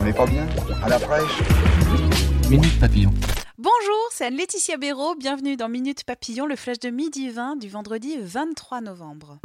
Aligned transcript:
On 0.00 0.04
n'est 0.04 0.12
pas 0.14 0.26
bien 0.26 0.46
À 0.82 0.88
la 0.88 0.98
fraîche 0.98 1.42
Minute 2.48 2.80
Papillon. 2.80 3.12
Bonjour, 3.58 4.08
c'est 4.12 4.24
Anne-Laetitia 4.24 4.78
Béraud. 4.78 5.14
Bienvenue 5.16 5.56
dans 5.56 5.68
Minute 5.68 6.04
Papillon, 6.04 6.46
le 6.46 6.56
flash 6.56 6.78
de 6.78 6.88
midi 6.88 7.28
20 7.28 7.56
du 7.56 7.68
vendredi 7.68 8.16
23 8.18 8.80
novembre. 8.80 9.38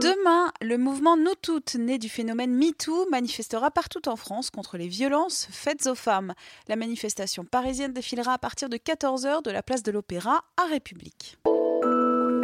Demain, 0.00 0.52
le 0.62 0.78
mouvement 0.78 1.16
Nous 1.16 1.34
Toutes, 1.42 1.74
né 1.74 1.98
du 1.98 2.08
phénomène 2.08 2.54
MeToo, 2.54 3.08
manifestera 3.10 3.70
partout 3.70 4.08
en 4.08 4.16
France 4.16 4.50
contre 4.50 4.78
les 4.78 4.88
violences 4.88 5.46
faites 5.50 5.86
aux 5.86 5.94
femmes. 5.94 6.32
La 6.68 6.76
manifestation 6.76 7.44
parisienne 7.44 7.92
défilera 7.92 8.32
à 8.32 8.38
partir 8.38 8.68
de 8.68 8.78
14h 8.78 9.42
de 9.42 9.50
la 9.50 9.62
place 9.62 9.82
de 9.82 9.90
l'Opéra 9.92 10.44
à 10.56 10.64
République. 10.64 11.36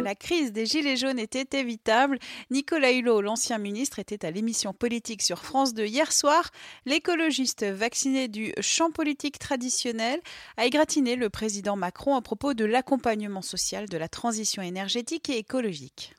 La 0.03 0.15
crise 0.15 0.51
des 0.51 0.65
Gilets 0.65 0.97
jaunes 0.97 1.19
était 1.19 1.57
évitable. 1.57 2.19
Nicolas 2.51 2.91
Hulot, 2.91 3.21
l'ancien 3.21 3.57
ministre, 3.57 3.99
était 3.99 4.25
à 4.25 4.31
l'émission 4.31 4.73
politique 4.73 5.21
sur 5.21 5.39
France 5.39 5.73
2 5.73 5.85
hier 5.85 6.11
soir. 6.11 6.49
L'écologiste 6.85 7.63
vacciné 7.63 8.27
du 8.27 8.53
champ 8.59 8.91
politique 8.91 9.39
traditionnel 9.39 10.19
a 10.57 10.65
égratigné 10.65 11.15
le 11.15 11.29
président 11.29 11.77
Macron 11.77 12.15
à 12.15 12.21
propos 12.21 12.53
de 12.53 12.65
l'accompagnement 12.65 13.41
social 13.41 13.87
de 13.87 13.97
la 13.97 14.09
transition 14.09 14.61
énergétique 14.61 15.29
et 15.29 15.37
écologique. 15.37 16.13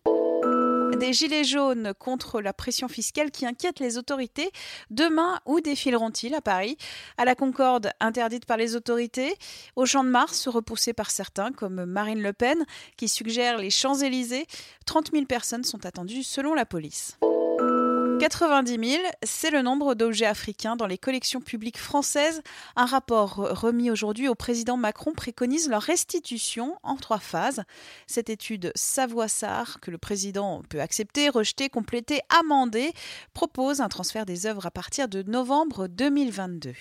Des 0.98 1.12
gilets 1.12 1.44
jaunes 1.44 1.92
contre 1.98 2.40
la 2.40 2.52
pression 2.52 2.88
fiscale 2.88 3.32
qui 3.32 3.44
inquiète 3.46 3.80
les 3.80 3.98
autorités. 3.98 4.50
Demain, 4.90 5.40
où 5.44 5.60
défileront-ils 5.60 6.34
à 6.34 6.40
Paris? 6.40 6.78
À 7.18 7.24
la 7.24 7.34
Concorde, 7.34 7.90
interdite 8.00 8.46
par 8.46 8.56
les 8.56 8.76
autorités 8.76 9.34
Au 9.74 9.86
Champ 9.86 10.04
de 10.04 10.08
Mars, 10.08 10.46
repoussé 10.46 10.92
par 10.92 11.10
certains, 11.10 11.50
comme 11.50 11.84
Marine 11.84 12.22
Le 12.22 12.32
Pen, 12.32 12.64
qui 12.96 13.08
suggère 13.08 13.58
les 13.58 13.70
Champs-Élysées 13.70 14.46
30 14.86 15.10
000 15.12 15.24
personnes 15.24 15.64
sont 15.64 15.84
attendues 15.84 16.22
selon 16.22 16.54
la 16.54 16.64
police. 16.64 17.18
90 18.18 18.90
000, 18.90 19.02
c'est 19.22 19.50
le 19.50 19.62
nombre 19.62 19.94
d'objets 19.94 20.26
africains 20.26 20.76
dans 20.76 20.86
les 20.86 20.98
collections 20.98 21.40
publiques 21.40 21.78
françaises. 21.78 22.42
Un 22.76 22.86
rapport 22.86 23.34
remis 23.34 23.90
aujourd'hui 23.90 24.28
au 24.28 24.34
président 24.34 24.76
Macron 24.76 25.12
préconise 25.12 25.68
leur 25.68 25.82
restitution 25.82 26.76
en 26.82 26.96
trois 26.96 27.18
phases. 27.18 27.62
Cette 28.06 28.30
étude 28.30 28.72
Savoie-Sar, 28.74 29.80
que 29.80 29.90
le 29.90 29.98
président 29.98 30.62
peut 30.68 30.80
accepter, 30.80 31.28
rejeter, 31.28 31.68
compléter, 31.68 32.20
amender, 32.28 32.92
propose 33.32 33.80
un 33.80 33.88
transfert 33.88 34.26
des 34.26 34.46
œuvres 34.46 34.66
à 34.66 34.70
partir 34.70 35.08
de 35.08 35.22
novembre 35.22 35.88
2022. 35.88 36.72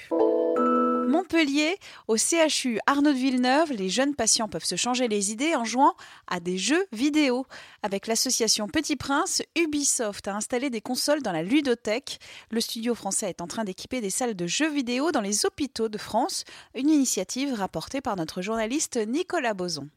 Montpellier, 1.14 1.78
au 2.08 2.17
CHU 2.17 2.80
Arnaud 2.88 3.11
de 3.11 3.16
Villeneuve, 3.16 3.72
les 3.72 3.88
jeunes 3.88 4.16
patients 4.16 4.47
peuvent 4.47 4.66
se 4.66 4.75
changer 4.75 5.08
les 5.08 5.31
idées 5.31 5.53
en 5.53 5.64
jouant 5.64 5.94
à 6.25 6.39
des 6.39 6.58
jeux 6.58 6.88
vidéo. 6.92 7.45
Avec 7.83 8.08
l'association 8.08 8.67
Petit 8.67 8.95
Prince, 8.95 9.44
Ubisoft 9.56 10.28
a 10.28 10.34
installé 10.36 10.72
des 10.72 10.81
consoles 10.81 11.22
dans 11.22 11.31
la 11.31 11.44
ludothèque. 11.44 12.17
Le 12.50 12.59
studio 12.61 12.95
français 12.95 13.30
est 13.30 13.41
en 13.41 13.47
train 13.47 13.64
d'équiper 13.64 14.02
des 14.02 14.09
salles 14.09 14.34
de 14.34 14.47
jeux 14.47 14.72
vidéo 14.72 15.11
dans 15.11 15.22
les 15.22 15.45
hôpitaux 15.45 15.88
de 15.88 16.00
France, 16.00 16.45
une 16.73 16.89
initiative 16.89 17.53
rapportée 17.53 18.02
par 18.02 18.16
notre 18.16 18.41
journaliste 18.41 18.97
Nicolas 18.97 19.53
Boson. 19.53 19.90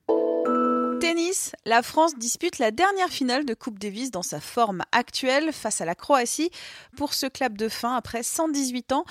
Tennis, 1.00 1.52
la 1.64 1.82
France 1.82 2.16
dispute 2.16 2.58
la 2.58 2.70
dernière 2.70 3.10
finale 3.10 3.44
de 3.44 3.54
Coupe 3.54 3.78
Davis 3.78 4.10
dans 4.10 4.22
sa 4.22 4.40
forme 4.40 4.82
actuelle 4.92 5.52
face 5.52 5.80
à 5.80 5.84
la 5.84 5.94
Croatie. 5.94 6.50
Pour 6.96 7.12
ce 7.12 7.26
clap 7.26 7.56
de 7.56 7.68
fin, 7.68 7.96
après 7.96 8.22
118 8.22 8.92
ans, 8.92 9.04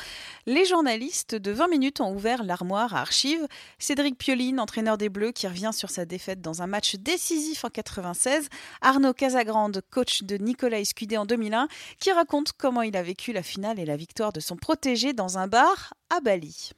les 0.45 0.66
journalistes 0.66 1.35
de 1.35 1.51
20 1.51 1.68
minutes 1.68 2.01
ont 2.01 2.13
ouvert 2.13 2.44
l'armoire 2.44 2.95
à 2.95 3.01
archives. 3.01 3.47
Cédric 3.78 4.18
Pioline, 4.18 4.59
entraîneur 4.59 4.97
des 4.97 5.09
Bleus, 5.09 5.31
qui 5.31 5.47
revient 5.47 5.72
sur 5.74 5.90
sa 5.90 6.06
défaite 6.06 6.41
dans 6.41 6.62
un 6.62 6.68
match 6.68 6.95
décisif 6.95 7.66
en 7.66 7.69
96. 7.69 8.47
Arnaud 8.81 9.13
Casagrande, 9.13 9.81
coach 9.91 10.24
de 10.24 10.38
Nicolas 10.38 10.79
Escudé 10.79 11.18
en 11.18 11.25
2001, 11.25 11.68
qui 12.00 12.12
raconte 12.12 12.53
comment 12.53 12.81
il 12.81 12.97
a 12.97 13.03
vécu 13.03 13.31
la 13.31 13.44
finale 13.44 13.79
et 13.79 13.85
la 13.85 13.97
victoire 13.97 14.34
de 14.34 14.40
son 14.40 14.56
protégé 14.56 15.13
dans 15.13 15.38
un 15.38 15.47
bar 15.47 15.94
à 16.09 16.19
Bali. 16.19 16.72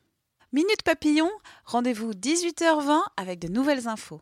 Minute 0.54 0.84
Papillon, 0.84 1.30
rendez-vous 1.66 2.12
18h20 2.12 3.02
avec 3.18 3.40
de 3.40 3.48
nouvelles 3.48 3.88
infos. 3.88 4.22